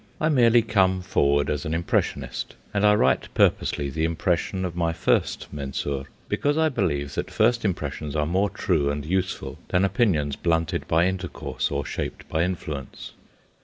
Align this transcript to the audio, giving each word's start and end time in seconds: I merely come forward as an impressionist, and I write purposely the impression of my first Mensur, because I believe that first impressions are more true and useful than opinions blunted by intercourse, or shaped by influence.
I 0.19 0.29
merely 0.29 0.63
come 0.63 1.03
forward 1.03 1.47
as 1.51 1.63
an 1.63 1.75
impressionist, 1.75 2.55
and 2.73 2.83
I 2.87 2.95
write 2.95 3.31
purposely 3.35 3.87
the 3.91 4.03
impression 4.03 4.65
of 4.65 4.75
my 4.75 4.93
first 4.93 5.47
Mensur, 5.53 6.05
because 6.27 6.57
I 6.57 6.69
believe 6.69 7.13
that 7.13 7.29
first 7.29 7.63
impressions 7.63 8.15
are 8.15 8.25
more 8.25 8.49
true 8.49 8.89
and 8.89 9.05
useful 9.05 9.59
than 9.67 9.85
opinions 9.85 10.35
blunted 10.35 10.87
by 10.87 11.05
intercourse, 11.05 11.69
or 11.69 11.85
shaped 11.85 12.27
by 12.29 12.41
influence. 12.43 13.11